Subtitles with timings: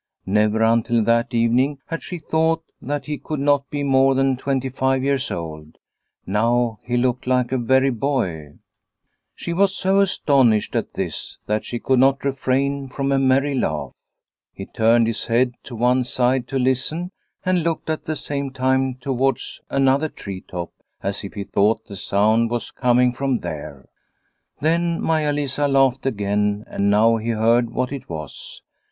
[0.25, 4.69] Never until that evening had she thought that he could not be more than twenty
[4.69, 5.77] five years old.
[6.25, 8.55] Now he looked like a very boy.
[9.35, 13.91] She was so astonished at this that she could not refrain from a merry laugh.
[14.51, 17.11] He turned his head to one side to listen,
[17.45, 20.71] and looked at the same time towards another tree top,
[21.03, 23.87] as if he thought the sound was coming from there.
[24.61, 28.63] Then Maia Lisa laughed again and now he heard what it was.